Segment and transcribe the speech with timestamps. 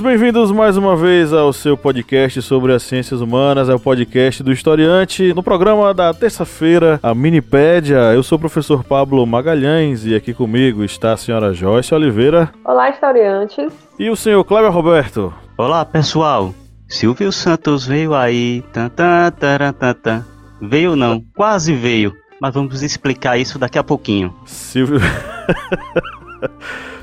[0.00, 4.52] Bem-vindos mais uma vez ao seu podcast sobre as ciências humanas, é o podcast do
[4.52, 5.32] Historiante.
[5.34, 10.84] No programa da terça-feira, a Minipédia, eu sou o professor Pablo Magalhães e aqui comigo
[10.84, 13.72] está a senhora Joyce Oliveira Olá, historiantes.
[13.98, 15.32] e o senhor Cléber Roberto.
[15.58, 16.54] Olá pessoal,
[16.88, 20.24] Silvio Santos veio aí, tan, tan, taran, tan, tan.
[20.60, 24.34] veio não, quase veio, mas vamos explicar isso daqui a pouquinho.
[24.44, 25.00] Silvio.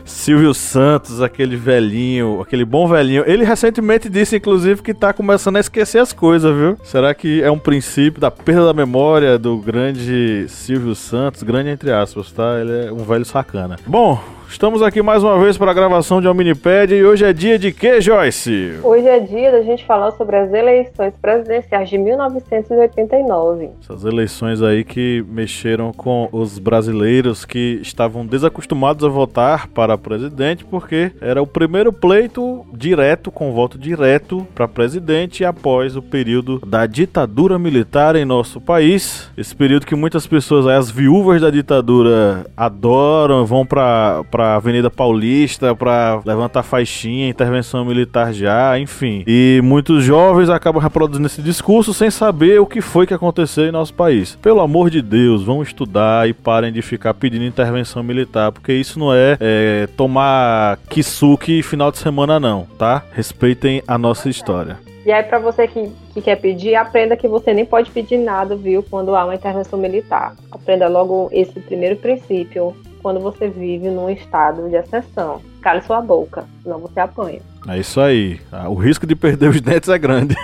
[0.05, 3.23] Silvio Santos, aquele velhinho, aquele bom velhinho.
[3.25, 6.77] Ele recentemente disse, inclusive, que tá começando a esquecer as coisas, viu?
[6.83, 11.43] Será que é um princípio da perda da memória do grande Silvio Santos?
[11.43, 12.59] Grande entre aspas, tá?
[12.59, 13.77] Ele é um velho sacana.
[13.87, 14.21] Bom,
[14.53, 17.57] estamos aqui mais uma vez para a gravação de uma minipédia e hoje é dia
[17.57, 18.75] de quê, Joyce?
[18.83, 23.71] Hoje é dia da gente falar sobre as eleições presidenciais de 1989.
[23.81, 30.63] Essas eleições aí que mexeram com os brasileiros que estavam desacostumados a votar para presidente,
[30.63, 36.85] porque era o primeiro pleito direto, com voto direto para presidente após o período da
[36.85, 39.31] ditadura militar em nosso país.
[39.35, 45.73] Esse período que muitas pessoas, as viúvas da ditadura, adoram, vão para para Avenida Paulista
[45.73, 49.23] para levantar faixinha, intervenção militar já, enfim.
[49.25, 53.71] E muitos jovens acabam reproduzindo esse discurso sem saber o que foi que aconteceu em
[53.71, 54.35] nosso país.
[54.41, 58.99] Pelo amor de Deus, vão estudar e parem de ficar pedindo intervenção militar, porque isso
[58.99, 63.01] não é, é tomar kisuke final de semana não, tá?
[63.13, 64.77] Respeitem a nossa história.
[65.05, 68.55] E aí, pra você que, que quer pedir, aprenda que você nem pode pedir nada,
[68.57, 70.35] viu, quando há uma intervenção militar.
[70.51, 75.41] Aprenda logo esse primeiro princípio quando você vive num estado de exceção.
[75.61, 77.41] Cale sua boca, senão você apanha.
[77.67, 78.39] É isso aí.
[78.49, 80.35] Ah, O risco de perder os dentes é grande.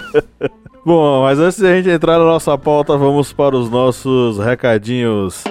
[0.84, 5.44] Bom, mas antes de a gente entrar na nossa pauta, vamos para os nossos recadinhos.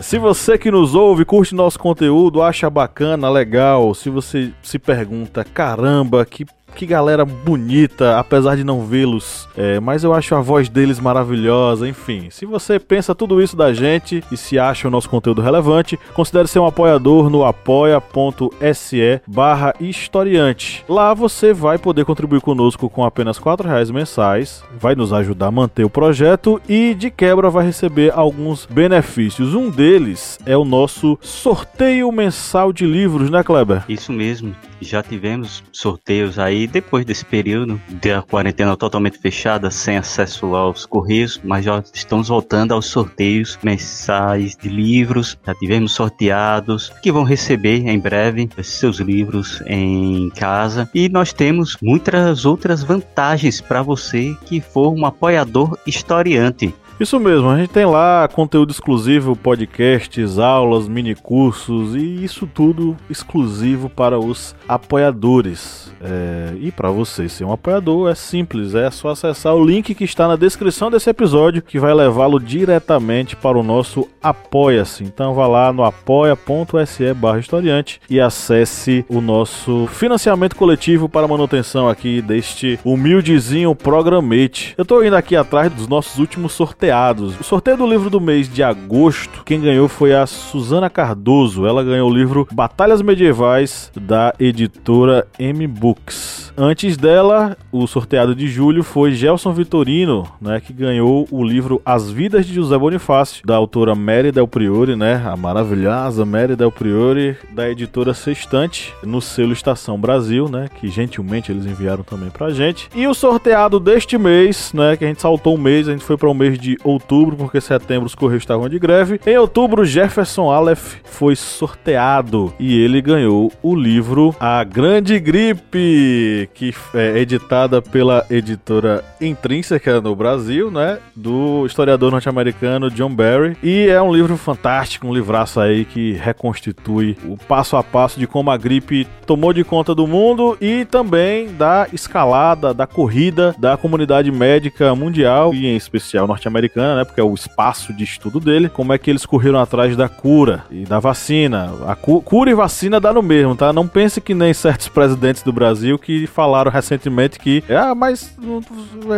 [0.00, 5.42] Se você que nos ouve, curte nosso conteúdo, acha bacana, legal, se você se pergunta,
[5.42, 6.44] caramba, que
[6.74, 11.88] que galera bonita, apesar de não vê-los, é, mas eu acho a voz deles maravilhosa,
[11.88, 12.28] enfim.
[12.30, 16.48] Se você pensa tudo isso da gente e se acha o nosso conteúdo relevante, considere
[16.48, 20.84] ser um apoiador no apoia.se barra historiante.
[20.88, 25.50] Lá você vai poder contribuir conosco com apenas R$ reais mensais, vai nos ajudar a
[25.50, 29.54] manter o projeto e de quebra vai receber alguns benefícios.
[29.54, 33.84] Um deles é o nosso sorteio mensal de livros, né Kleber?
[33.88, 40.54] Isso mesmo, já tivemos sorteios aí depois desse período da quarentena totalmente fechada, sem acesso
[40.54, 47.12] aos correios, mas já estamos voltando aos sorteios mensais de livros, já tivemos sorteados que
[47.12, 53.82] vão receber em breve seus livros em casa e nós temos muitas outras vantagens para
[53.82, 56.74] você que for um apoiador historiante.
[57.02, 62.96] Isso mesmo, a gente tem lá conteúdo exclusivo, podcasts, aulas, mini cursos e isso tudo
[63.10, 65.90] exclusivo para os apoiadores.
[66.00, 70.04] É, e para você ser um apoiador é simples, é só acessar o link que
[70.04, 75.02] está na descrição desse episódio que vai levá-lo diretamente para o nosso Apoia-se.
[75.02, 81.88] Então vá lá no apoia.se barra historiante e acesse o nosso financiamento coletivo para manutenção
[81.88, 84.72] aqui deste humildezinho programete.
[84.78, 86.52] Eu estou indo aqui atrás dos nossos últimos
[86.92, 87.40] sorteados.
[87.40, 91.66] O sorteio do livro do mês de agosto, quem ganhou foi a Suzana Cardoso.
[91.66, 96.52] Ela ganhou o livro Batalhas Medievais da editora M Books.
[96.56, 102.10] Antes dela, o sorteado de julho foi Gelson Vitorino, né, que ganhou o livro As
[102.10, 107.36] Vidas de José Bonifácio, da autora Mary Del Priore, né, a maravilhosa Mary Del Priore,
[107.52, 112.90] da editora Sextante, no selo Estação Brasil, né, que gentilmente eles enviaram também pra gente.
[112.94, 116.18] E o sorteado deste mês, né, que a gente saltou um mês, a gente foi
[116.18, 119.20] para o mês de outubro, porque setembro os Correios estavam de greve.
[119.26, 126.74] Em outubro, Jefferson Aleph foi sorteado e ele ganhou o livro A Grande Gripe, que
[126.94, 130.98] é editada pela editora Intrínseca no Brasil, né?
[131.14, 133.56] Do historiador norte-americano John Barry.
[133.62, 138.26] E é um livro fantástico, um livraço aí que reconstitui o passo a passo de
[138.26, 143.76] como a gripe tomou de conta do mundo e também da escalada, da corrida da
[143.76, 147.04] comunidade médica mundial e em especial norte-americana, né?
[147.04, 148.68] Porque é o espaço de estudo dele.
[148.68, 151.72] Como é que eles correram atrás da cura e da vacina.
[151.86, 153.72] A cu cura e vacina dá no mesmo, tá?
[153.72, 158.36] Não pense que nem certos presidentes do Brasil que falaram recentemente que, ah, mas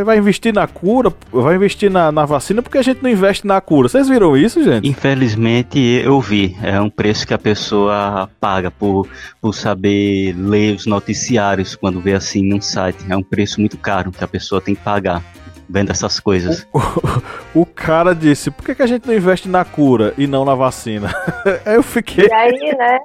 [0.05, 3.61] vai investir na cura, vai investir na, na vacina porque a gente não investe na
[3.61, 3.88] cura.
[3.88, 4.88] Vocês viram isso, gente?
[4.88, 6.56] Infelizmente eu vi.
[6.62, 9.08] É um preço que a pessoa paga por,
[9.41, 13.05] por saber ler os noticiários quando vê assim num site.
[13.08, 15.23] É um preço muito caro que a pessoa tem que pagar
[15.69, 16.67] vendo essas coisas.
[16.73, 20.45] O, o, cara disse: por que, que a gente não investe na cura e não
[20.45, 21.11] na vacina?
[21.67, 22.27] eu fiquei.
[22.27, 22.99] E aí, né?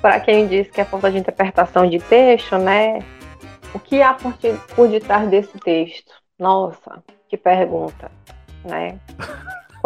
[0.00, 3.00] Para quem diz que é falta de interpretação de texto, né?
[3.74, 4.34] O que há por,
[4.74, 6.12] por detrás desse texto?
[6.38, 8.10] Nossa, que pergunta,
[8.64, 8.98] né?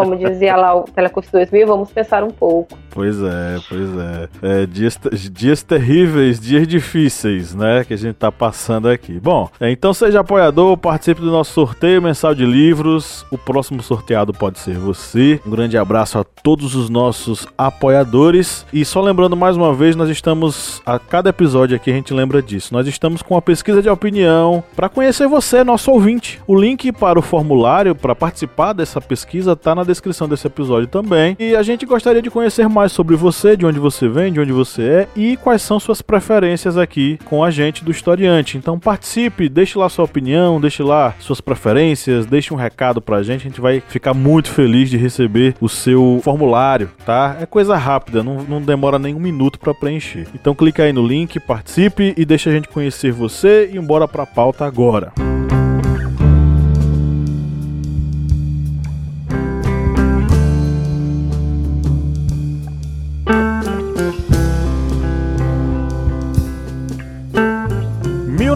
[0.00, 2.76] Como dizia lá o Telecurso 2000, vamos pensar um pouco.
[2.90, 4.62] Pois é, pois é.
[4.62, 4.98] é dias,
[5.30, 7.84] dias terríveis, dias difíceis, né?
[7.84, 9.20] Que a gente tá passando aqui.
[9.20, 13.24] Bom, é, então seja apoiador, participe do nosso sorteio mensal de livros.
[13.30, 15.40] O próximo sorteado pode ser você.
[15.46, 18.66] Um grande abraço a todos os nossos apoiadores.
[18.72, 20.82] E só lembrando mais uma vez, nós estamos.
[20.84, 22.72] A cada episódio aqui a gente lembra disso.
[22.72, 26.40] Nós estamos com uma pesquisa de opinião para conhecer você, nosso ouvinte.
[26.46, 31.36] O link para o formulário para participar dessa pesquisa tá na descrição desse episódio também.
[31.38, 34.52] E a gente gostaria de conhecer mais sobre você, de onde você vem, de onde
[34.52, 38.56] você é e quais são suas preferências aqui com a gente do Historiante.
[38.56, 43.46] Então participe, deixe lá sua opinião, deixe lá suas preferências, deixe um recado pra gente.
[43.46, 47.36] A gente vai ficar muito feliz de receber o seu formulário, tá?
[47.40, 50.26] É coisa rápida, não, não demora nem um minuto para preencher.
[50.34, 54.24] Então clica aí no link, participe e deixe a gente conhecer você e bora pra
[54.24, 55.12] pauta agora.
[55.18, 55.59] Música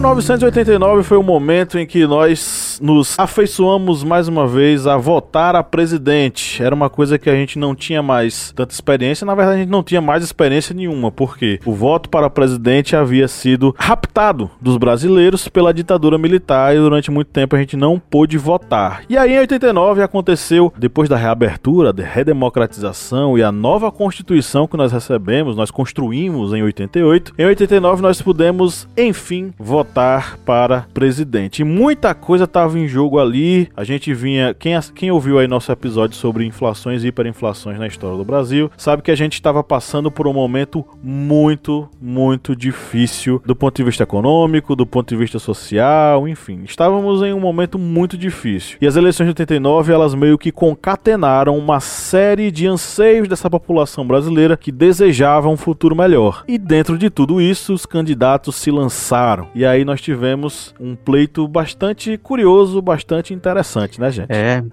[0.05, 5.63] 1989 foi o momento em que nós nos afeiçoamos mais uma vez a votar a
[5.63, 6.61] presidente.
[6.61, 9.71] Era uma coisa que a gente não tinha mais tanta experiência, na verdade a gente
[9.71, 15.47] não tinha mais experiência nenhuma, porque o voto para presidente havia sido raptado dos brasileiros
[15.47, 19.01] pela ditadura militar e durante muito tempo a gente não pôde votar.
[19.09, 24.77] E aí em 89 aconteceu, depois da reabertura, da redemocratização e a nova constituição que
[24.77, 27.33] nós recebemos, nós construímos em 88.
[27.39, 31.61] Em 89 nós pudemos, enfim, votar para presidente.
[31.61, 33.69] E muita coisa estava em jogo ali.
[33.75, 34.53] A gente vinha.
[34.53, 39.01] Quem, quem ouviu aí nosso episódio sobre inflações e hiperinflações na história do Brasil sabe
[39.01, 44.03] que a gente estava passando por um momento muito, muito difícil do ponto de vista
[44.03, 46.63] econômico, do ponto de vista social, enfim.
[46.65, 48.77] Estávamos em um momento muito difícil.
[48.81, 54.05] E as eleições de 89 elas meio que concatenaram uma série de anseios dessa população
[54.05, 56.43] brasileira que desejava um futuro melhor.
[56.47, 59.47] E dentro de tudo isso, os candidatos se lançaram.
[59.55, 64.31] E aí nós tivemos um pleito bastante curioso, bastante interessante, né, gente?
[64.31, 64.63] É.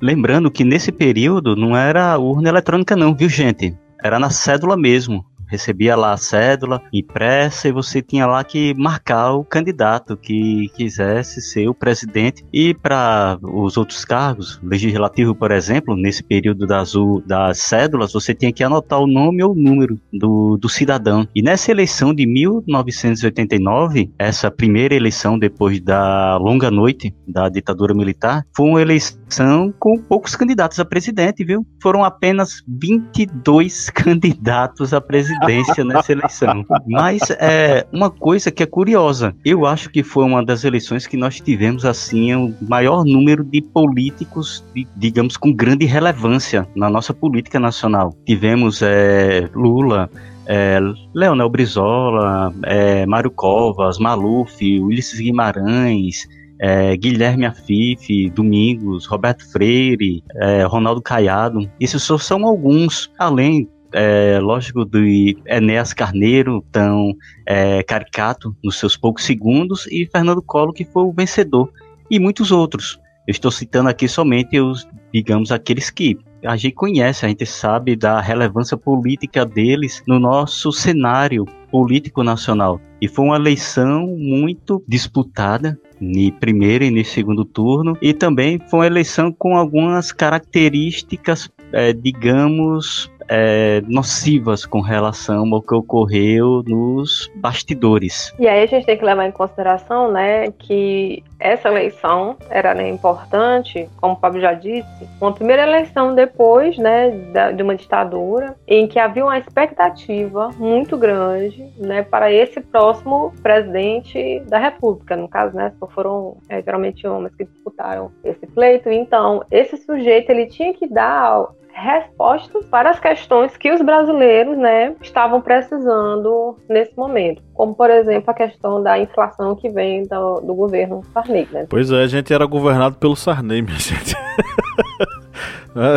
[0.00, 3.74] Lembrando que nesse período não era urna eletrônica, não, viu, gente?
[4.02, 9.32] Era na cédula mesmo recebia lá a cédula impressa e você tinha lá que marcar
[9.32, 12.44] o candidato que quisesse ser o presidente.
[12.52, 16.92] E para os outros cargos, legislativo, por exemplo, nesse período das,
[17.26, 21.26] das cédulas, você tinha que anotar o nome ou o número do, do cidadão.
[21.34, 28.44] E nessa eleição de 1989, essa primeira eleição depois da longa noite da ditadura militar,
[28.56, 31.66] foi uma eleição com poucos candidatos a presidente, viu?
[31.82, 36.64] Foram apenas 22 candidatos a presidente presidência nessa eleição.
[36.86, 39.34] Mas é uma coisa que é curiosa.
[39.44, 43.62] Eu acho que foi uma das eleições que nós tivemos assim o maior número de
[43.62, 48.14] políticos, de, digamos, com grande relevância na nossa política nacional.
[48.24, 50.10] Tivemos é, Lula,
[50.46, 50.78] é,
[51.14, 56.26] Leonel Brizola, é, Mário Covas, Maluf, Ulisses Guimarães,
[56.58, 61.70] é, Guilherme Afife, Domingos, Roberto Freire, é, Ronaldo Caiado.
[61.80, 64.98] Esses só são alguns, além é, lógico, do
[65.46, 67.14] Enéas Carneiro, tão
[67.46, 71.70] é, caricato nos seus poucos segundos, e Fernando Collor, que foi o vencedor,
[72.10, 73.00] e muitos outros.
[73.26, 77.96] Eu estou citando aqui somente os, digamos, aqueles que a gente conhece, a gente sabe
[77.96, 82.80] da relevância política deles no nosso cenário político nacional.
[83.00, 88.80] E foi uma eleição muito disputada, no primeiro e no segundo turno, e também foi
[88.80, 97.30] uma eleição com algumas características, é, digamos, é, nocivas com relação ao que ocorreu nos
[97.36, 98.34] bastidores.
[98.38, 102.88] E aí a gente tem que levar em consideração, né, que essa eleição era né,
[102.88, 104.86] importante, como o Pablo já disse,
[105.20, 110.96] uma primeira eleição depois, né, da, de uma ditadura, em que havia uma expectativa muito
[110.96, 117.34] grande, né, para esse próximo presidente da República, no caso, né, foram é, geralmente homens
[117.34, 118.90] que disputaram esse pleito.
[118.90, 124.94] Então, esse sujeito ele tinha que dar respostas para as questões que os brasileiros né,
[125.02, 127.42] estavam precisando nesse momento.
[127.52, 131.46] Como, por exemplo, a questão da inflação que vem do, do governo Sarney.
[131.52, 131.66] Né?
[131.68, 134.16] Pois é, a gente era governado pelo Sarney, minha gente.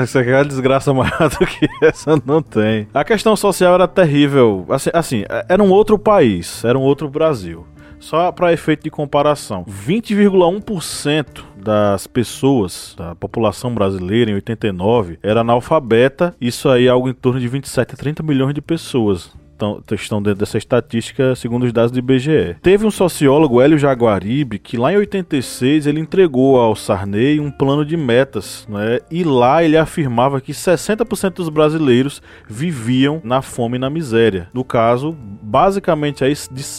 [0.02, 2.86] Essa aqui é uma desgraça maior do que essa não tem.
[2.94, 4.66] A questão social era terrível.
[4.68, 7.66] Assim, assim, era um outro país, era um outro Brasil.
[8.00, 16.34] Só para efeito de comparação, 20,1% das pessoas, da população brasileira em 89, era analfabeta.
[16.40, 19.32] Isso aí é algo em torno de 27 a 30 milhões de pessoas
[19.92, 22.56] estão dentro dessa estatística segundo os dados do IBGE.
[22.62, 27.86] Teve um sociólogo, Hélio Jaguaribe, que lá em 86 ele entregou ao Sarney um plano
[27.86, 29.00] de metas, né?
[29.10, 34.50] E lá ele afirmava que 60% dos brasileiros viviam na fome e na miséria.
[34.54, 36.34] No caso, basicamente aí,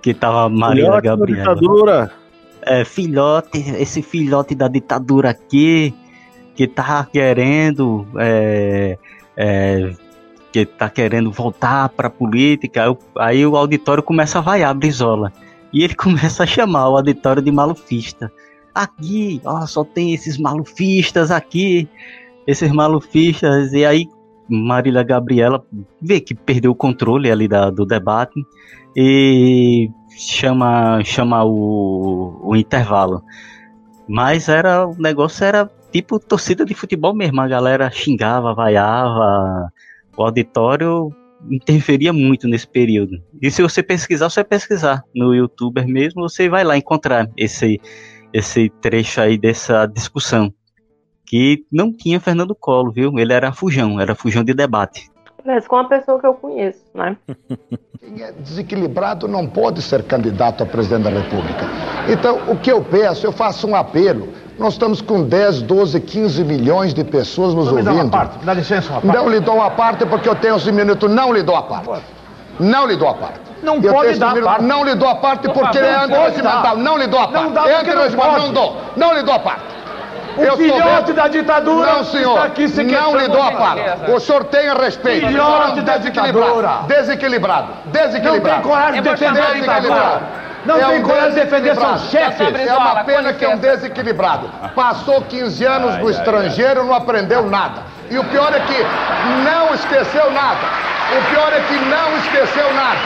[0.00, 1.54] Que tava Maria Gabriela.
[1.54, 2.21] Ditadura
[2.64, 5.94] é, filhote, esse filhote da ditadura aqui,
[6.54, 8.06] que tá querendo.
[8.18, 8.98] É,
[9.36, 9.94] é,
[10.52, 12.84] que tá querendo voltar pra política,
[13.18, 15.32] aí o auditório começa a vaiar Brizola.
[15.72, 18.30] E ele começa a chamar o auditório de malufista.
[18.74, 21.88] Aqui, ó, só tem esses malufistas aqui,
[22.46, 23.72] esses malufistas.
[23.72, 24.08] E aí
[24.52, 25.64] Marília Gabriela
[26.00, 28.38] vê que perdeu o controle ali da, do debate
[28.96, 33.22] e chama, chama o, o intervalo.
[34.08, 37.40] Mas era o negócio era tipo torcida de futebol mesmo.
[37.40, 39.70] A galera xingava, vaiava.
[40.16, 41.10] O auditório
[41.50, 43.22] interferia muito nesse período.
[43.40, 47.80] E se você pesquisar, você pesquisar no youtuber mesmo, você vai lá encontrar esse,
[48.32, 50.52] esse trecho aí dessa discussão.
[51.32, 53.18] Que não tinha Fernando Collor, viu?
[53.18, 55.10] Ele era fujão, era fujão de debate.
[55.42, 57.16] Parece com uma pessoa que eu conheço, né?
[57.98, 61.64] Quem é desequilibrado não pode ser candidato a presidente da República.
[62.06, 64.28] Então, o que eu peço, eu faço um apelo.
[64.58, 67.90] Nós estamos com 10, 12, 15 milhões de pessoas nos não ouvindo.
[67.90, 69.16] Me dá, uma parte, dá licença, uma parte.
[69.16, 71.08] Não lhe dou a parte porque eu tenho esse minuto.
[71.08, 72.02] Não lhe dou a parte.
[72.60, 73.40] Não lhe dou a parte.
[73.62, 74.64] Não eu pode dar a parte.
[74.66, 76.76] Não lhe dou a parte porque ele é antirregimental.
[76.76, 77.44] Não lhe dou a parte.
[77.44, 78.38] Não dá antirregimental.
[78.38, 78.76] Não dou.
[78.96, 79.71] Não lhe dou a parte.
[80.36, 83.82] O eu filhote da ditadura não, senhor, está aqui se Não lhe dou a parte.
[84.10, 85.26] O senhor tenha respeito.
[85.26, 86.68] Filhote da ditadura.
[86.86, 87.68] Desequilibrado.
[87.86, 88.56] Desequilibrado.
[88.56, 90.22] Não tem coragem de defender a ditadura.
[90.64, 92.66] Não é tem um coragem de defender seus chefes.
[92.66, 94.48] É uma pena que é um desequilibrado.
[94.74, 97.82] Passou 15 anos no estrangeiro, não aprendeu nada.
[98.10, 98.86] E o pior é que
[99.44, 100.66] não esqueceu nada.
[101.18, 103.00] O pior é que não esqueceu nada.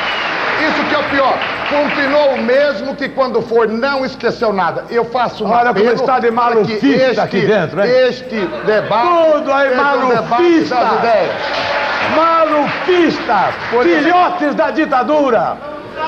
[0.68, 1.55] Isso que é o pior.
[1.68, 4.84] Continuou o mesmo que quando for, não esqueceu nada.
[4.90, 7.90] Eu faço um Olha como está de malufista este, aqui dentro, hein?
[8.08, 10.76] Este debate Tudo aí um malufista.
[12.14, 13.54] Malufistas!
[13.82, 15.56] Filhotes da ditadura!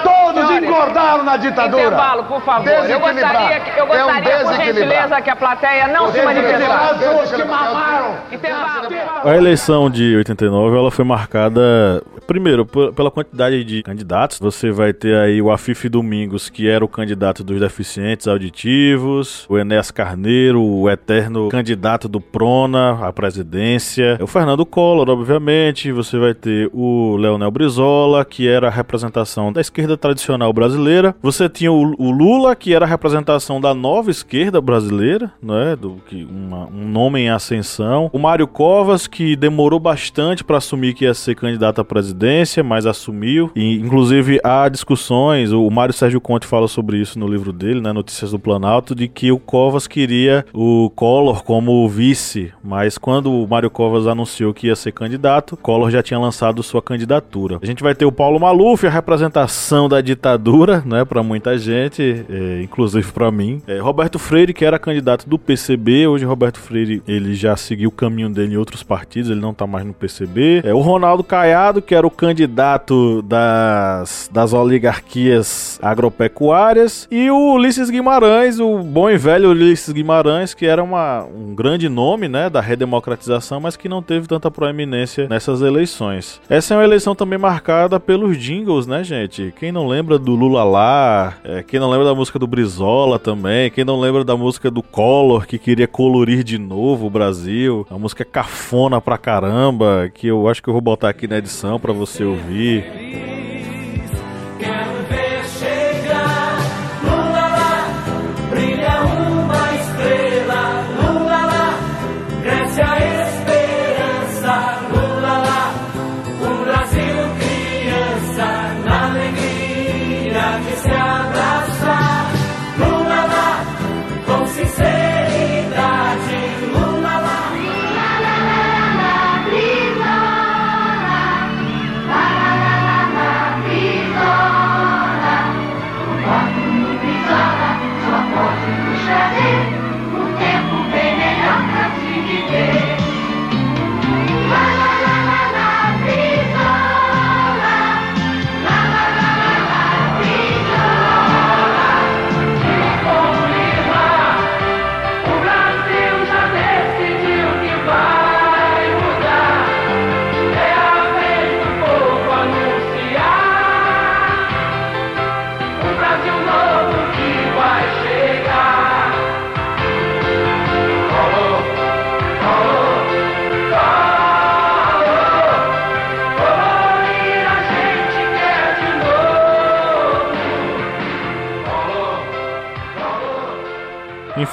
[0.02, 1.82] Todos Senhores, engordaram na ditadura!
[1.84, 2.68] Intervalo, por favor.
[2.68, 6.98] Eu gostaria, que- eu É um gostaria por gentileza, que a plateia não se manifestasse.
[6.98, 8.14] Desequilibrados são os que mamaram!
[8.30, 8.88] Intervalo.
[9.28, 14.38] A eleição de 89 ela foi marcada, primeiro, pela quantidade de candidatos.
[14.38, 19.56] Você vai ter aí o Afif Domingos, que era o candidato dos deficientes auditivos, o
[19.58, 25.90] Enéas Carneiro, o eterno candidato do Prona à presidência, o Fernando Collor, obviamente.
[25.90, 31.16] Você vai ter o Leonel Brizola, que era a representação da esquerda tradicional brasileira.
[31.22, 35.74] Você tinha o, Lula, que era a representação da nova esquerda brasileira, né?
[35.74, 38.10] Do que uma- um nome em ascensão.
[38.12, 41.84] O Mário Covas, que demorou bastante para assumir que ia ser candidato à
[42.18, 43.50] presidência, mas assumiu.
[43.54, 47.92] E, inclusive, há discussões, o Mário Sérgio Conte fala sobre isso no livro dele, né?
[47.92, 53.46] Notícias do Planalto, de que o Covas queria o Collor como vice, mas quando o
[53.46, 57.58] Mário Covas anunciou que ia ser candidato, Collor já tinha lançado sua candidatura.
[57.62, 62.26] A gente vai ter o Paulo Maluf, a representação da ditadura, né, para muita gente,
[62.28, 63.62] é, inclusive para mim.
[63.66, 67.92] É, Roberto Freire, que era candidato do PCB, hoje Roberto Freire ele já seguiu o
[67.92, 70.62] caminho dele em outros partidos, ele não tá mais no PCB.
[70.64, 77.90] É, o Ronaldo Caiado, que era o candidato das, das oligarquias agropecuárias, e o Ulisses
[77.90, 82.60] Guimarães, o bom e velho Ulisses Guimarães, que era uma, um grande nome, né, da
[82.60, 86.40] redemocratização, mas que não teve tanta proeminência nessas eleições.
[86.48, 89.52] Essa é uma eleição também marcada pelos jingles, né, gente?
[89.58, 93.70] Quem não lembra do Lula lá, é, quem não lembra da música do Brizola também,
[93.70, 97.98] quem não lembra da música do Collor, que queria colorir de novo o Brasil, a
[97.98, 101.78] música é cafona pra caramba, que eu acho que eu vou botar aqui na edição
[101.78, 103.37] pra você ouvir.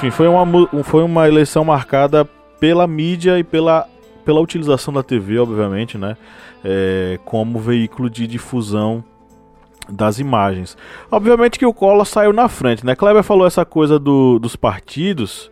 [0.05, 2.25] Enfim, foi uma, foi uma eleição marcada
[2.59, 3.87] pela mídia e pela,
[4.23, 6.15] pela utilização da TV, obviamente, né?
[6.63, 9.03] É, como veículo de difusão
[9.89, 10.77] das imagens.
[11.11, 12.95] Obviamente que o Collor saiu na frente, né?
[12.95, 15.49] Kleber falou essa coisa do- dos partidos.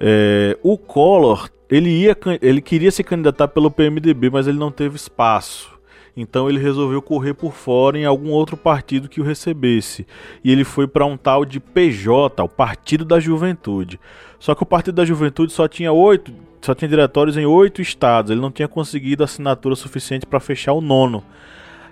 [0.00, 4.96] É, o Collor, ele, ia, ele queria se candidatar pelo PMDB, mas ele não teve
[4.96, 5.73] espaço.
[6.16, 10.06] Então ele resolveu correr por fora em algum outro partido que o recebesse.
[10.44, 13.98] E ele foi para um tal de PJ, o Partido da Juventude.
[14.38, 18.30] Só que o Partido da Juventude só tinha oito, só tinha diretórios em oito estados.
[18.30, 21.24] Ele não tinha conseguido assinatura suficiente para fechar o nono.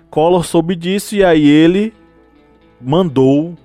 [0.09, 1.93] Collor soube disso e aí ele
[2.79, 3.57] mandou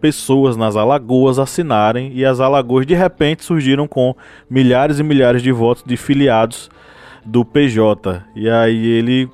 [0.00, 4.14] pessoas nas Alagoas assinarem e as Alagoas de repente surgiram com
[4.50, 6.68] milhares e milhares de votos de filiados
[7.24, 8.22] do PJ.
[8.36, 9.30] E aí ele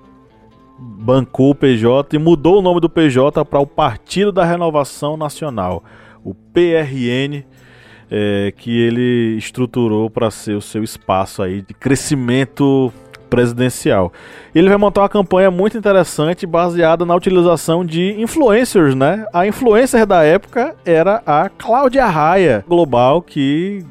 [0.81, 5.85] bancou o PJ e mudou o nome do PJ para o Partido da Renovação Nacional,
[6.25, 7.45] o PRN,
[8.11, 12.93] é, que ele estruturou para ser o seu espaço aí de crescimento
[13.29, 14.13] presidencial.
[14.53, 19.25] Ele vai montar uma campanha muito interessante baseada na utilização de influencers, né?
[19.33, 23.85] A influencer da época era a Cláudia Raia, global, que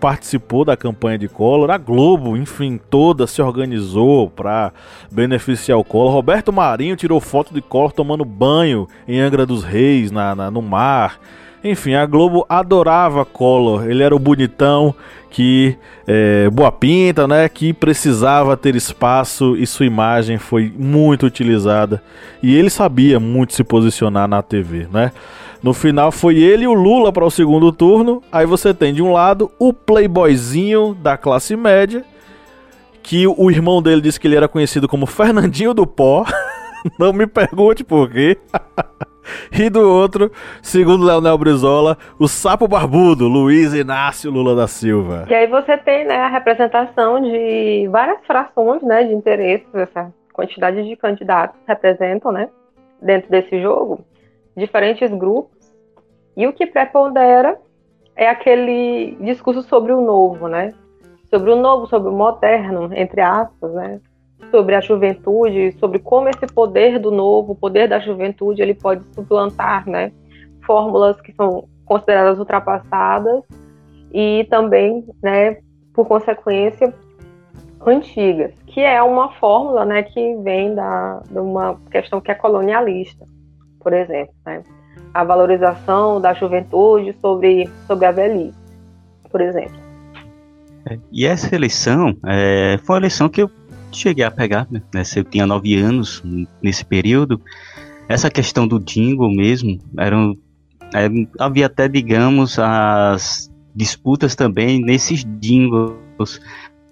[0.00, 4.72] participou da campanha de Collor, a Globo, enfim, toda se organizou para
[5.10, 6.12] beneficiar o Collor.
[6.12, 10.62] Roberto Marinho tirou foto de Collor tomando banho em Angra dos Reis, na, na- no
[10.62, 11.18] mar.
[11.64, 13.84] Enfim, a Globo adorava Collor.
[13.90, 14.94] Ele era o bonitão
[15.28, 17.48] que é, boa pinta, né?
[17.48, 22.00] Que precisava ter espaço e sua imagem foi muito utilizada.
[22.42, 25.10] E ele sabia muito se posicionar na TV, né?
[25.62, 28.22] No final foi ele e o Lula para o segundo turno.
[28.30, 32.04] Aí você tem de um lado o playboyzinho da classe média,
[33.02, 36.24] que o irmão dele disse que ele era conhecido como Fernandinho do Pó.
[36.98, 38.38] Não me pergunte por quê.
[39.52, 40.30] e do outro,
[40.62, 45.26] segundo Leonel Brizola, o sapo barbudo, Luiz Inácio Lula da Silva.
[45.28, 50.88] E aí você tem né, a representação de várias frações né, de interesses, essa quantidade
[50.88, 52.48] de candidatos representam né,
[53.02, 54.04] dentro desse jogo
[54.58, 55.72] diferentes grupos,
[56.36, 57.58] e o que prepondera
[58.14, 60.72] é aquele discurso sobre o novo, né?
[61.30, 64.00] Sobre o novo, sobre o moderno, entre aspas, né?
[64.50, 69.04] Sobre a juventude, sobre como esse poder do novo, o poder da juventude, ele pode
[69.14, 70.12] suplantar, né?
[70.64, 73.42] Fórmulas que são consideradas ultrapassadas
[74.12, 75.56] e também, né,
[75.94, 76.94] por consequência,
[77.86, 83.24] antigas, que é uma fórmula, né, que vem da, de uma questão que é colonialista
[83.88, 84.62] por exemplo, né?
[85.14, 88.52] a valorização da juventude sobre, sobre a velhice,
[89.30, 89.80] por exemplo.
[90.84, 93.50] É, e essa eleição é, foi uma eleição que eu
[93.90, 94.82] cheguei a pegar, né?
[95.16, 96.22] Eu tinha nove anos
[96.62, 97.40] nesse período.
[98.10, 100.36] Essa questão do jingle mesmo, eram,
[100.92, 105.96] era, havia até, digamos, as disputas também nesses jingles.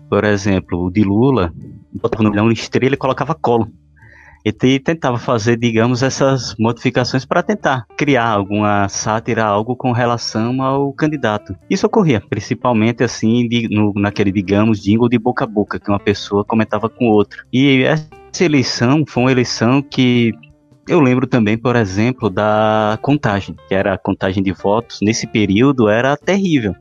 [0.09, 1.53] Por exemplo, o de Lula,
[1.93, 3.71] botava no milhão estrela e colocava colo
[4.47, 10.93] e tentava fazer, digamos, essas modificações para tentar criar alguma sátira, algo com relação ao
[10.93, 11.57] candidato.
[11.69, 15.99] Isso ocorria principalmente assim, de, no, naquele, digamos, jingle de boca a boca, que uma
[15.99, 17.43] pessoa comentava com outra.
[17.53, 18.09] E essa
[18.41, 20.33] eleição foi uma eleição que
[20.89, 25.01] eu lembro também, por exemplo, da contagem, que era a contagem de votos.
[25.03, 26.77] Nesse período era terrível.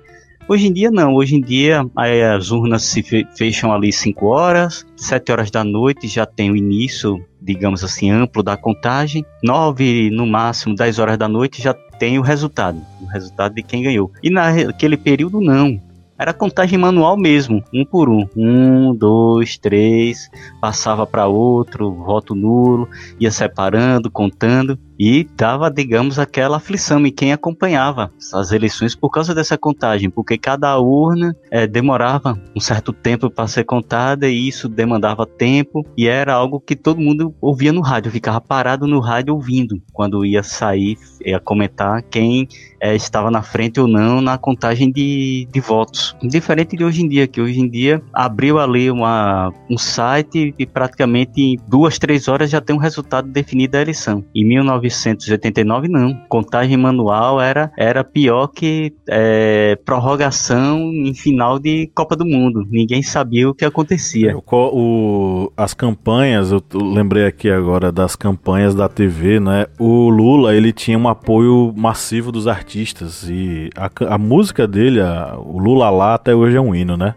[0.48, 3.02] Hoje em dia não, hoje em dia as urnas se
[3.36, 8.42] fecham ali 5 horas, 7 horas da noite já tem o início, digamos assim, amplo
[8.42, 13.54] da contagem, 9 no máximo, 10 horas da noite já tem o resultado, o resultado
[13.54, 14.12] de quem ganhou.
[14.24, 15.80] E naquele período não,
[16.18, 18.26] era contagem manual mesmo, um por um.
[18.36, 20.30] Um, dois, três,
[20.62, 22.88] passava para outro, voto nulo,
[23.20, 24.80] ia separando, contando.
[25.00, 30.38] E dava, digamos, aquela aflição em quem acompanhava as eleições por causa dessa contagem, porque
[30.38, 36.08] cada urna é, demorava um certo tempo para ser contada e isso demandava tempo e
[36.08, 40.44] era algo que todo mundo ouvia no rádio, ficava parado no rádio ouvindo quando ia
[40.44, 42.48] sair, ia comentar quem
[42.80, 46.16] é, estava na frente ou não na contagem de, de votos.
[46.22, 50.66] Diferente de hoje em dia, que hoje em dia abriu ali uma, um site e
[50.66, 54.24] praticamente em duas, três horas já tem um resultado definido da eleição.
[54.34, 54.46] Em
[54.88, 56.14] 1989 não.
[56.30, 62.66] Contagem manual era, era pior que é, prorrogação em final de Copa do Mundo.
[62.70, 64.36] Ninguém sabia o que acontecia.
[64.38, 69.66] O, o, as campanhas, eu lembrei aqui agora das campanhas da TV, né?
[69.80, 75.36] O Lula ele tinha um apoio massivo dos artistas e a, a música dele, a,
[75.38, 77.16] o Lula lá até hoje é um hino, né?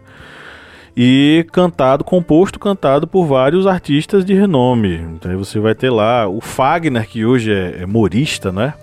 [1.01, 4.95] E cantado, composto, cantado por vários artistas de renome.
[4.95, 8.73] Então você vai ter lá o Fagner, que hoje é, é morista, né?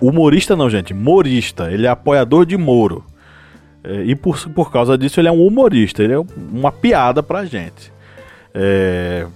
[0.00, 1.68] Humorista não, gente, morista.
[1.68, 3.04] Ele é apoiador de Moro.
[3.82, 6.18] É, e por, por causa disso ele é um humorista, ele é
[6.52, 7.92] uma piada pra gente.
[8.54, 9.26] É,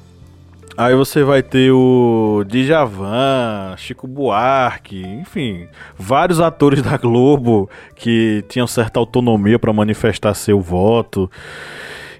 [0.81, 8.67] Aí você vai ter o Djavan, Chico Buarque, enfim, vários atores da Globo que tinham
[8.67, 11.31] certa autonomia para manifestar seu voto.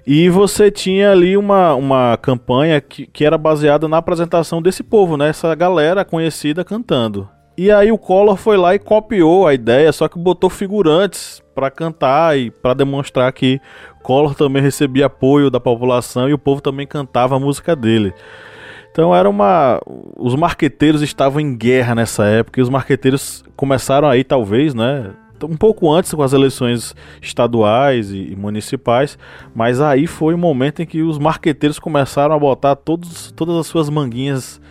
[0.05, 5.17] E você tinha ali uma, uma campanha que, que era baseada na apresentação desse povo,
[5.17, 5.29] né?
[5.29, 7.27] Essa galera conhecida cantando.
[7.57, 11.71] E aí o Collor foi lá e copiou a ideia, só que botou figurantes para
[11.71, 13.59] cantar e para demonstrar que
[14.03, 18.13] Collor também recebia apoio da população e o povo também cantava a música dele.
[18.91, 19.81] Então era uma.
[20.17, 25.11] Os marqueteiros estavam em guerra nessa época e os marqueteiros começaram aí, talvez, né?
[25.43, 29.17] Um pouco antes com as eleições estaduais e, municipais,
[29.55, 33.65] mas aí foi o momento em que os marqueteiros começaram a botar todos, todas as
[33.65, 34.61] suas manguinhas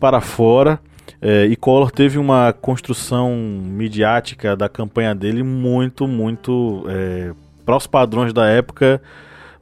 [0.00, 0.80] para fora.
[1.22, 7.32] É, e Collor teve uma construção midiática da campanha dele muito, muito é,
[7.64, 9.00] para os padrões da época,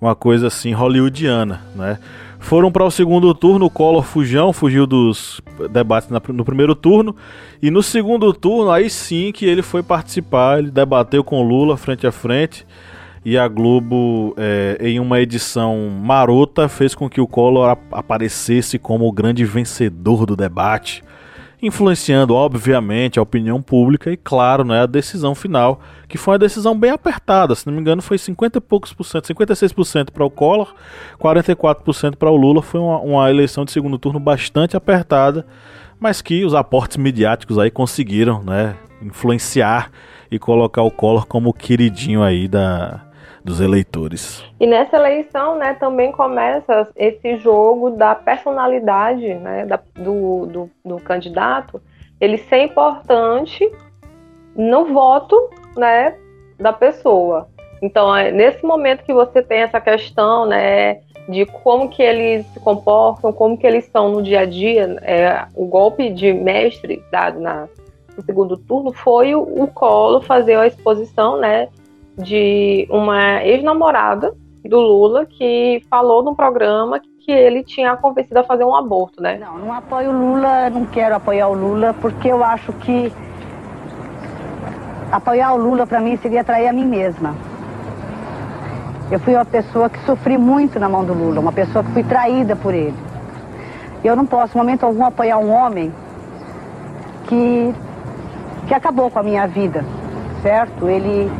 [0.01, 1.99] uma coisa assim hollywoodiana, né?
[2.45, 7.17] Foram para o segundo turno, o Collor Fujão fugiu dos debates no primeiro turno.
[7.61, 12.07] E no segundo turno, aí sim que ele foi participar, ele debateu com Lula frente
[12.07, 12.67] a frente.
[13.25, 19.09] E a Globo, é, em uma edição marota, fez com que o Collor aparecesse como
[19.09, 21.03] o grande vencedor do debate.
[21.67, 26.79] Influenciando, obviamente, a opinião pública e, claro, né, a decisão final, que foi uma decisão
[26.79, 27.55] bem apertada.
[27.55, 30.75] Se não me engano, foi 50 e poucos por cento, 56% para o Collor,
[31.19, 32.61] 44% para o Lula.
[32.61, 35.47] Foi uma, uma eleição de segundo turno bastante apertada,
[35.99, 39.91] mas que os aportes midiáticos aí conseguiram, né, influenciar
[40.31, 43.01] e colocar o Collor como queridinho aí da,
[43.45, 44.43] dos eleitores.
[44.59, 50.97] E nessa eleição, né, também começa esse jogo da personalidade, né, da, do, do, do,
[51.01, 51.81] candidato,
[52.19, 53.71] ele ser importante
[54.57, 56.17] no voto, né,
[56.59, 57.47] da pessoa.
[57.83, 62.61] Então, é nesse momento que você tem essa questão, né, de como que eles se
[62.61, 67.41] comportam, como que eles são no dia a dia, é, o golpe de mestre dado
[67.41, 67.69] na,
[68.17, 71.69] no segundo turno foi o, o Colo fazer a exposição, né,
[72.17, 78.65] de uma ex-namorada do Lula que falou num programa que ele tinha convencido a fazer
[78.65, 79.39] um aborto, né?
[79.39, 83.13] Não, não apoio o Lula, não quero apoiar o Lula, porque eu acho que
[85.11, 87.35] apoiar o Lula para mim seria trair a mim mesma.
[89.11, 92.05] Eu fui uma pessoa que sofri muito na mão do Lula, uma pessoa que fui
[92.05, 92.97] traída por ele.
[94.03, 95.93] Eu não posso, em momento algum, apoiar um homem
[97.27, 97.75] que,
[98.67, 99.85] que acabou com a minha vida,
[100.43, 100.89] certo?
[100.89, 101.31] Ele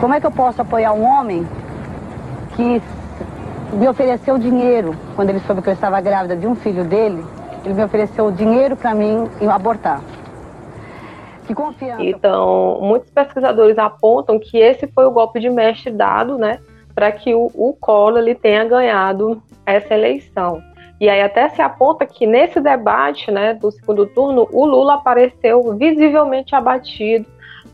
[0.00, 1.46] como é que eu posso apoiar um homem
[2.54, 2.82] que
[3.72, 7.24] me ofereceu dinheiro quando ele soube que eu estava grávida de um filho dele?
[7.64, 10.00] Ele me ofereceu dinheiro para mim abortar.
[11.46, 12.02] Que confiança.
[12.02, 16.60] Então, muitos pesquisadores apontam que esse foi o golpe de mestre dado, né,
[16.94, 20.62] para que o, o Collor ele tenha ganhado essa eleição.
[21.00, 25.74] E aí até se aponta que nesse debate, né, do segundo turno, o Lula apareceu
[25.76, 27.24] visivelmente abatido,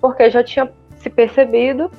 [0.01, 0.71] porque já tinha
[1.05, 1.91] se percebido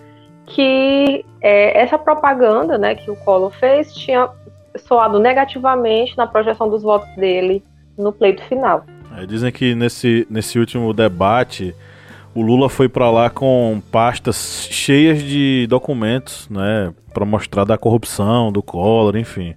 [0.48, 4.28] que é, essa propaganda né, que o Collor fez tinha
[4.76, 7.64] soado negativamente na projeção dos votos dele
[7.98, 8.86] no pleito final.
[9.18, 11.74] É, dizem que nesse, nesse último debate
[12.34, 18.52] o Lula foi para lá com pastas cheias de documentos, né, para mostrar da corrupção
[18.52, 19.56] do Collor, enfim.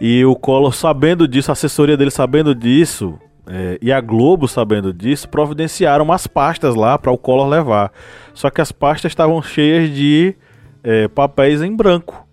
[0.00, 3.16] E o Collor sabendo disso, a assessoria dele sabendo disso,
[3.52, 7.92] é, e a Globo, sabendo disso, providenciaram umas pastas lá para o Collor levar.
[8.32, 10.36] Só que as pastas estavam cheias de
[10.84, 12.24] é, papéis em branco.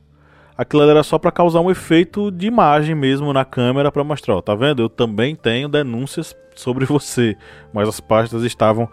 [0.56, 4.42] Aquilo era só para causar um efeito de imagem mesmo na câmera para mostrar, ó,
[4.42, 4.84] tá vendo?
[4.84, 7.36] Eu também tenho denúncias sobre você,
[7.74, 8.88] mas as pastas estavam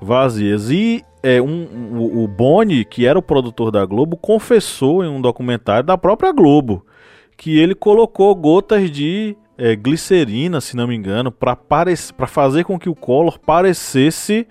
[0.00, 0.70] vazias.
[0.70, 5.20] E é, um, um, o Boni, que era o produtor da Globo, confessou em um
[5.20, 6.84] documentário da própria Globo
[7.36, 11.56] que ele colocou gotas de é, glicerina, se não me engano, para
[12.28, 14.46] fazer com que o Collor parecesse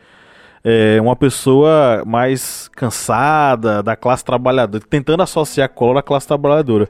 [0.64, 6.90] é, uma pessoa mais cansada da classe trabalhadora, tentando associar Collor à classe trabalhadora,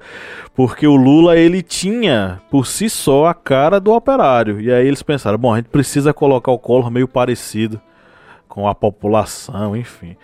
[0.56, 5.03] porque o Lula ele tinha por si só a cara do operário e aí eles
[5.03, 7.80] pensaram, bom, a gente precisa colocar o Collor meio parecido
[8.47, 10.17] com a população, enfim.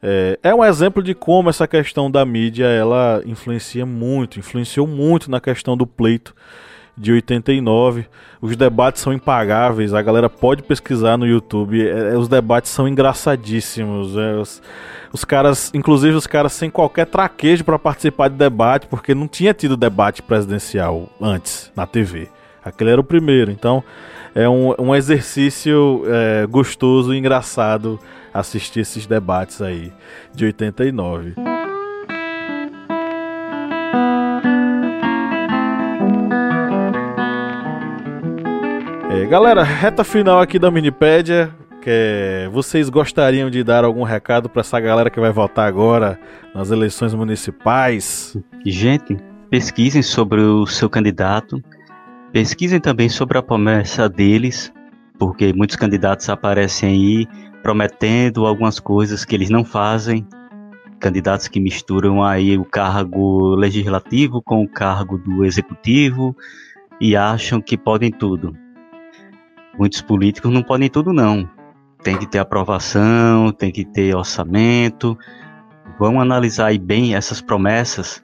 [0.00, 5.28] É, é, um exemplo de como essa questão da mídia ela influencia muito, influenciou muito
[5.28, 6.32] na questão do pleito
[7.00, 8.04] de 89.
[8.42, 11.80] Os debates são impagáveis, a galera pode pesquisar no YouTube.
[11.80, 14.16] É, é, os debates são engraçadíssimos.
[14.16, 14.62] É, os,
[15.10, 19.54] os, caras, inclusive os caras sem qualquer traquejo para participar de debate, porque não tinha
[19.54, 22.28] tido debate presidencial antes na TV.
[22.62, 23.50] Aquele era o primeiro.
[23.50, 23.82] Então
[24.34, 27.98] é um, um exercício é, gostoso e engraçado
[28.32, 29.90] assistir esses debates aí
[30.34, 31.34] de 89.
[39.12, 41.52] É, galera, reta final aqui da Minipédia.
[41.82, 46.16] Que vocês gostariam de dar algum recado para essa galera que vai votar agora
[46.54, 48.36] nas eleições municipais?
[48.64, 49.16] Gente,
[49.50, 51.60] pesquisem sobre o seu candidato,
[52.32, 54.72] pesquisem também sobre a promessa deles,
[55.18, 57.26] porque muitos candidatos aparecem aí
[57.64, 60.24] prometendo algumas coisas que eles não fazem.
[61.00, 66.36] Candidatos que misturam aí o cargo legislativo com o cargo do executivo
[67.00, 68.54] e acham que podem tudo
[69.80, 71.48] muitos políticos não podem tudo não.
[72.02, 75.16] Tem que ter aprovação, tem que ter orçamento.
[75.98, 78.22] Vamos analisar aí bem essas promessas.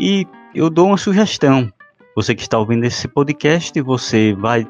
[0.00, 1.70] E eu dou uma sugestão.
[2.16, 4.66] Você que está ouvindo esse podcast, você vai,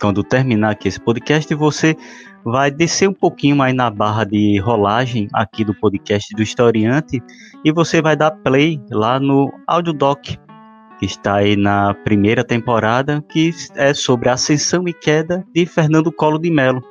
[0.00, 1.96] quando terminar aqui esse podcast, você
[2.44, 7.22] vai descer um pouquinho mais na barra de rolagem aqui do podcast do Historiante
[7.64, 10.36] e você vai dar play lá no AudioDoc
[10.98, 16.10] que está aí na primeira temporada, que é sobre a ascensão e queda de Fernando
[16.10, 16.82] Collor de Mello.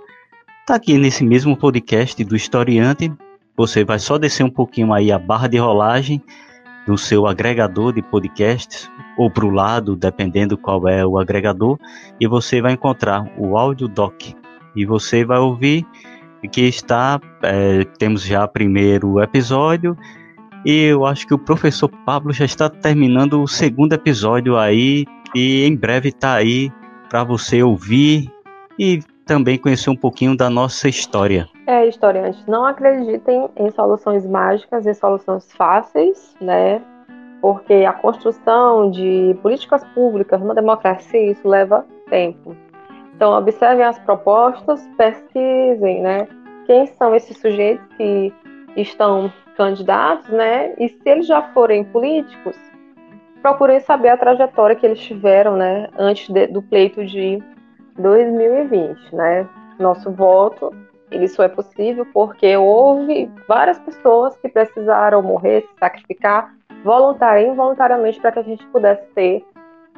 [0.65, 3.11] Tá aqui nesse mesmo podcast do Historiante.
[3.55, 6.21] Você vai só descer um pouquinho aí a barra de rolagem
[6.87, 11.77] no seu agregador de podcasts ou para o lado, dependendo qual é o agregador,
[12.19, 14.21] e você vai encontrar o áudio doc
[14.75, 15.85] e você vai ouvir
[16.51, 19.97] que está é, temos já o primeiro episódio
[20.69, 25.73] eu acho que o professor Pablo já está terminando o segundo episódio aí e em
[25.73, 26.69] breve está aí
[27.09, 28.29] para você ouvir
[28.77, 31.47] e também conhecer um pouquinho da nossa história.
[31.65, 36.81] É, historiantes, não acreditem em soluções mágicas e soluções fáceis, né?
[37.41, 42.53] Porque a construção de políticas públicas numa democracia, isso leva tempo.
[43.15, 46.27] Então, observem as propostas, pesquisem, né?
[46.65, 48.33] Quem são esses sujeitos que
[48.75, 50.73] estão candidatos, né?
[50.77, 52.55] E se eles já forem políticos,
[53.41, 55.89] procurem saber a trajetória que eles tiveram, né?
[55.97, 57.43] Antes de, do pleito de
[57.97, 59.49] 2020, né?
[59.79, 60.71] Nosso voto,
[61.11, 66.53] ele só é possível porque houve várias pessoas que precisaram morrer, se sacrificar
[66.83, 69.45] voluntária e involuntariamente para que a gente pudesse ter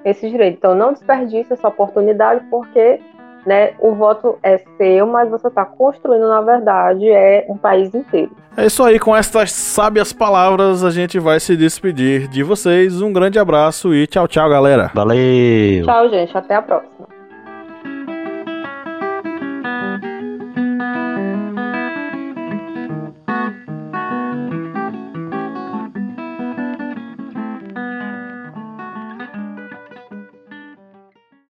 [0.06, 0.58] esse direito.
[0.58, 3.02] Então, não desperdice essa oportunidade porque
[3.50, 8.30] né, o voto é seu, mas você está construindo, na verdade, é um país inteiro.
[8.56, 13.02] É isso aí, com estas sábias palavras a gente vai se despedir de vocês.
[13.02, 14.92] Um grande abraço e tchau, tchau, galera.
[14.94, 15.84] Valeu!
[15.84, 16.38] Tchau, gente.
[16.38, 17.19] Até a próxima.